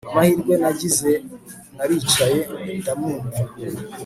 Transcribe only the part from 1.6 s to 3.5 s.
naricaye ndamwumva